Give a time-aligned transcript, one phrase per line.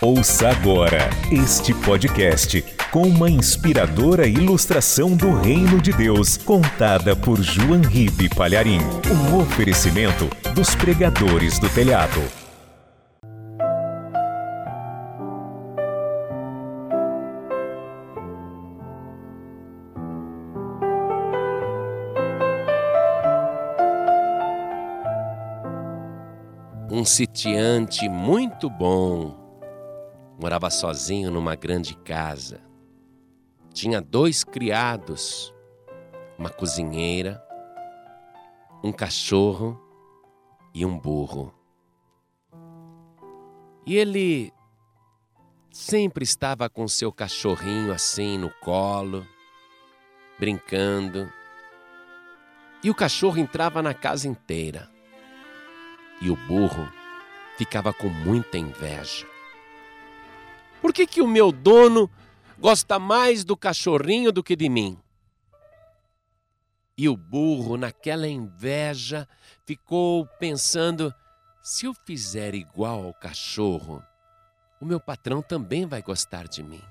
[0.00, 7.80] Ouça agora este podcast com uma inspiradora ilustração do Reino de Deus, contada por João
[7.80, 8.80] Ribe Palharim.
[9.10, 12.20] Um oferecimento dos pregadores do telhado.
[26.90, 29.43] Um sitiante muito bom
[30.38, 32.60] morava sozinho numa grande casa.
[33.72, 35.52] Tinha dois criados,
[36.38, 37.44] uma cozinheira,
[38.82, 39.80] um cachorro
[40.74, 41.52] e um burro.
[43.86, 44.52] E ele
[45.70, 49.26] sempre estava com seu cachorrinho assim no colo,
[50.38, 51.28] brincando.
[52.82, 54.88] E o cachorro entrava na casa inteira.
[56.20, 56.90] E o burro
[57.56, 59.33] ficava com muita inveja.
[60.84, 62.10] Por que, que o meu dono
[62.58, 64.98] gosta mais do cachorrinho do que de mim?
[66.94, 69.26] E o burro, naquela inveja,
[69.64, 71.10] ficou pensando:
[71.62, 74.04] se eu fizer igual ao cachorro,
[74.78, 76.82] o meu patrão também vai gostar de mim.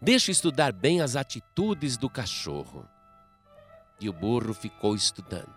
[0.00, 2.84] Deixa estudar bem as atitudes do cachorro.
[4.00, 5.54] E o burro ficou estudando.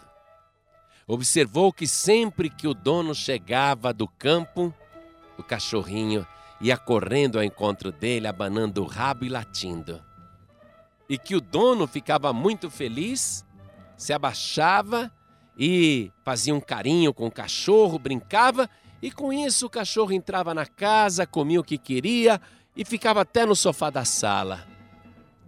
[1.08, 4.72] Observou que sempre que o dono chegava do campo,
[5.40, 6.24] o cachorrinho
[6.60, 10.02] ia correndo ao encontro dele, abanando o rabo e latindo.
[11.10, 13.46] E que o dono ficava muito feliz,
[13.98, 15.12] se abaixava
[15.58, 18.70] e fazia um carinho com o cachorro, brincava,
[19.02, 22.42] e com isso o cachorro entrava na casa, comia o que queria
[22.76, 24.66] e ficava até no sofá da sala.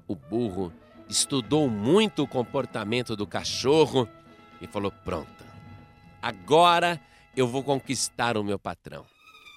[0.08, 0.72] O burro
[1.10, 4.08] estudou muito o comportamento do cachorro
[4.62, 5.46] e falou: Pronto,
[6.22, 7.02] agora
[7.36, 9.06] eu vou conquistar o meu patrão.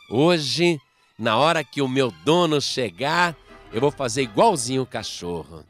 [0.09, 0.81] Hoje
[1.21, 3.37] na hora que o meu dono chegar,
[3.71, 5.63] eu vou fazer igualzinho o cachorro.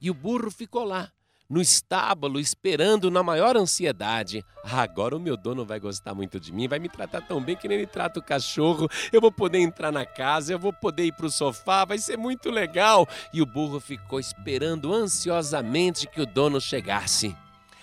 [0.00, 1.10] E o burro ficou lá,
[1.50, 4.44] no estábulo, esperando na maior ansiedade.
[4.64, 7.56] Ah, agora o meu dono vai gostar muito de mim, vai me tratar tão bem
[7.56, 8.88] que nem ele trata o cachorro.
[9.12, 12.16] Eu vou poder entrar na casa, eu vou poder ir para o sofá, vai ser
[12.16, 13.08] muito legal.
[13.32, 17.34] E o burro ficou esperando ansiosamente que o dono chegasse.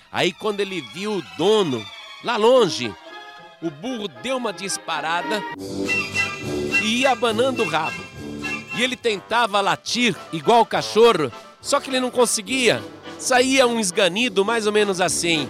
[0.10, 1.86] Aí, quando ele viu o dono
[2.24, 2.96] lá longe,
[3.62, 5.42] o burro deu uma disparada
[7.04, 8.02] ia abanando o rabo.
[8.76, 11.32] E ele tentava latir igual o cachorro,
[11.62, 12.84] só que ele não conseguia.
[13.20, 15.48] Saía um esganido mais ou menos assim.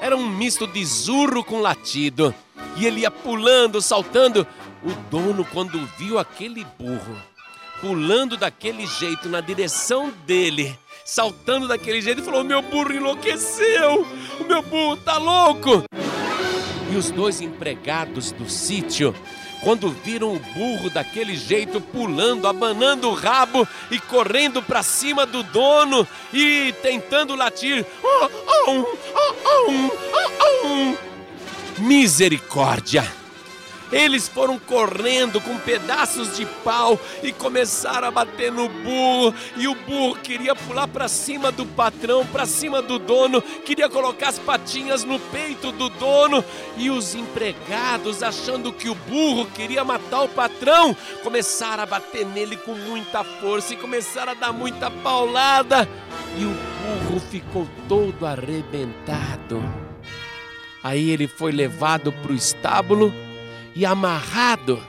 [0.00, 2.34] Era um misto de zurro com latido.
[2.76, 4.46] E ele ia pulando, saltando.
[4.82, 7.16] O dono, quando viu aquele burro
[7.80, 14.06] pulando daquele jeito na direção dele, saltando daquele jeito, falou: Meu burro enlouqueceu!
[14.40, 15.84] O meu burro tá louco!
[16.90, 19.14] E os dois empregados do sítio,
[19.62, 25.42] quando viram o burro daquele jeito, pulando, abanando o rabo e correndo para cima do
[25.42, 28.30] dono e tentando latir: oh,
[28.68, 28.86] oh,
[30.54, 30.96] oh,
[31.80, 33.17] Misericórdia!
[33.90, 39.34] Eles foram correndo com pedaços de pau e começaram a bater no burro.
[39.56, 44.28] E o burro queria pular para cima do patrão, para cima do dono, queria colocar
[44.28, 46.44] as patinhas no peito do dono.
[46.76, 52.56] E os empregados, achando que o burro queria matar o patrão, começaram a bater nele
[52.56, 55.88] com muita força e começaram a dar muita paulada.
[56.36, 59.62] E o burro ficou todo arrebentado.
[60.82, 63.12] Aí ele foi levado para o estábulo
[63.78, 64.82] e amarrado.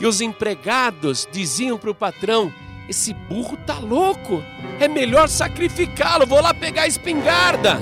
[0.00, 2.52] E os empregados diziam para o patrão:
[2.88, 4.42] Esse burro tá louco,
[4.80, 7.78] é melhor sacrificá-lo, vou lá pegar a espingarda.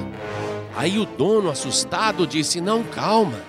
[0.76, 3.40] Aí o dono, assustado, disse: Não, calma,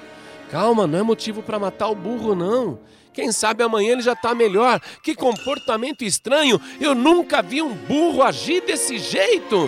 [0.51, 2.79] calma, não é motivo para matar o burro, não.
[3.11, 4.79] Quem sabe amanhã ele já está melhor.
[5.01, 6.61] Que comportamento estranho!
[6.79, 9.67] Eu nunca vi um burro agir desse jeito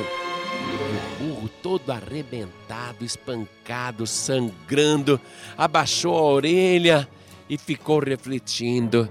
[1.69, 5.22] todo arrebentado, espancado, sangrando,
[5.56, 7.07] abaixou a orelha
[7.48, 9.07] e ficou refletindo.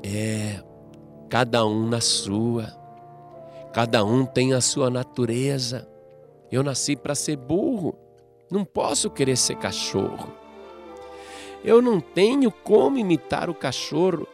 [0.00, 0.62] É,
[1.28, 2.72] cada um na sua,
[3.72, 5.90] cada um tem a sua natureza.
[6.52, 7.98] Eu nasci para ser burro,
[8.48, 10.32] não posso querer ser cachorro.
[11.64, 14.24] Eu não tenho como imitar o cachorro,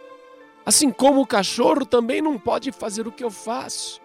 [0.67, 4.04] assim como o cachorro também não pode fazer o que eu faço.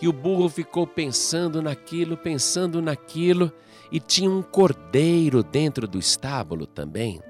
[0.00, 3.52] E o burro ficou pensando naquilo, pensando naquilo,
[3.90, 7.20] e tinha um cordeiro dentro do estábulo também.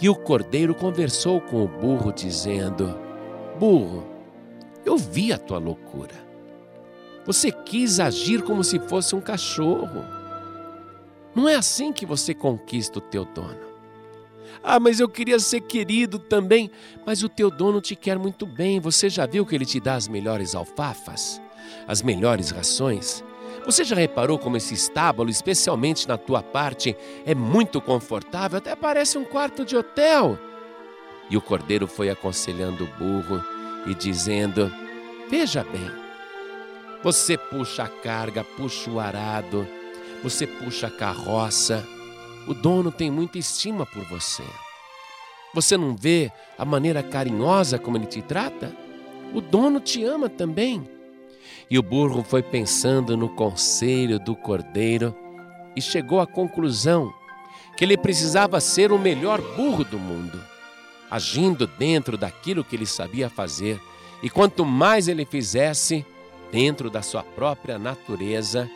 [0.00, 2.98] E o cordeiro conversou com o burro, dizendo:
[3.58, 4.06] Burro,
[4.84, 6.14] eu vi a tua loucura.
[7.24, 10.04] Você quis agir como se fosse um cachorro.
[11.34, 13.68] Não é assim que você conquista o teu dono.
[14.62, 16.70] Ah, mas eu queria ser querido também.
[17.06, 18.80] Mas o teu dono te quer muito bem.
[18.80, 21.40] Você já viu que ele te dá as melhores alfafas?
[21.86, 23.24] As melhores rações?
[23.64, 28.58] Você já reparou como esse estábulo, especialmente na tua parte, é muito confortável?
[28.58, 30.38] Até parece um quarto de hotel.
[31.30, 33.42] E o cordeiro foi aconselhando o burro
[33.86, 34.72] e dizendo:
[35.28, 35.90] Veja bem,
[37.02, 39.68] você puxa a carga, puxa o arado,
[40.22, 41.84] você puxa a carroça
[42.48, 44.42] o dono tem muita estima por você.
[45.52, 48.74] Você não vê a maneira carinhosa como ele te trata?
[49.34, 50.88] O dono te ama também.
[51.70, 55.14] E o burro foi pensando no conselho do cordeiro
[55.76, 57.12] e chegou à conclusão
[57.76, 60.40] que ele precisava ser o melhor burro do mundo,
[61.10, 63.80] agindo dentro daquilo que ele sabia fazer.
[64.22, 66.04] E quanto mais ele fizesse
[66.50, 68.68] dentro da sua própria natureza,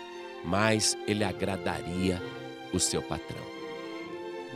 [0.45, 2.23] mais ele agradaria
[2.73, 3.43] o seu patrão.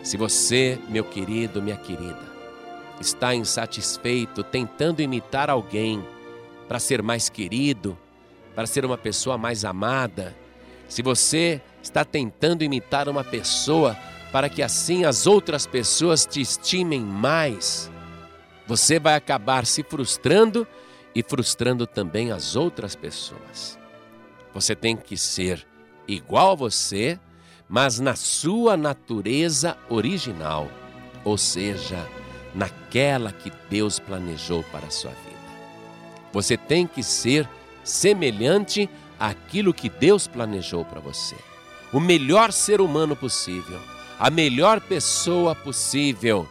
[0.02, 2.22] Se você, meu querido, minha querida,
[3.00, 6.04] está insatisfeito tentando imitar alguém
[6.68, 7.96] para ser mais querido,
[8.56, 10.36] para ser uma pessoa mais amada,
[10.88, 13.96] se você está tentando imitar uma pessoa
[14.32, 17.88] para que assim as outras pessoas te estimem mais,
[18.66, 20.66] você vai acabar se frustrando
[21.14, 23.78] e frustrando também as outras pessoas.
[24.52, 25.64] Você tem que ser
[26.08, 27.20] igual a você
[27.68, 30.68] mas na sua natureza original,
[31.24, 32.06] ou seja,
[32.54, 35.36] naquela que Deus planejou para a sua vida.
[36.32, 37.48] Você tem que ser
[37.86, 41.36] semelhante àquilo que Deus planejou para você.
[41.92, 43.80] O melhor ser humano possível,
[44.18, 46.46] a melhor pessoa possível,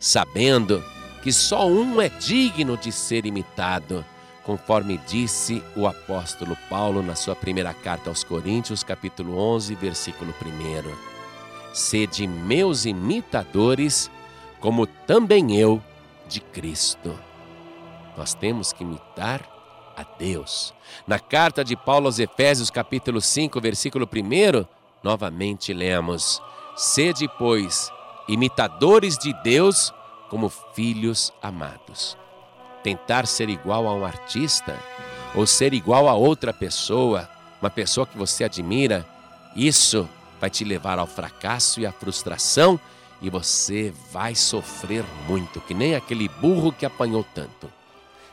[0.00, 0.82] sabendo
[1.22, 4.04] que só um é digno de ser imitado
[4.44, 11.74] conforme disse o apóstolo Paulo na sua primeira carta aos Coríntios, capítulo 11, versículo 1.
[11.74, 14.10] Sede meus imitadores,
[14.58, 15.82] como também eu
[16.26, 17.18] de Cristo.
[18.16, 19.57] Nós temos que imitar
[19.98, 20.72] a Deus.
[21.06, 24.66] Na carta de Paulo aos Efésios, capítulo 5, versículo 1,
[25.02, 26.40] novamente lemos:
[26.76, 27.90] Sede, pois,
[28.28, 29.92] imitadores de Deus
[30.30, 32.16] como filhos amados
[32.82, 34.78] tentar ser igual a um artista
[35.34, 37.28] ou ser igual a outra pessoa,
[37.60, 39.06] uma pessoa que você admira,
[39.54, 40.08] isso
[40.40, 42.80] vai te levar ao fracasso e à frustração
[43.20, 47.70] e você vai sofrer muito, que nem aquele burro que apanhou tanto.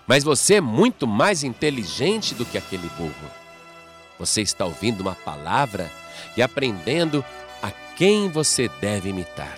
[0.08, 3.32] Mas você é muito mais inteligente do que aquele burro.
[4.20, 5.92] Você está ouvindo uma palavra
[6.38, 7.24] e aprendendo
[7.62, 9.58] a quem você deve imitar.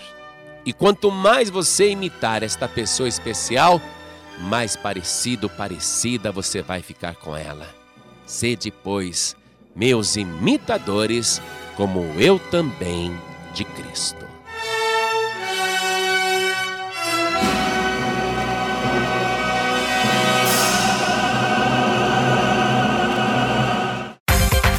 [0.66, 3.82] E quanto mais você imitar esta pessoa especial,
[4.40, 7.68] mais parecido, parecida você vai ficar com ela.
[8.26, 9.36] Sede, pois,
[9.76, 11.42] meus imitadores,
[11.76, 13.16] como eu também
[13.54, 14.28] de Cristo.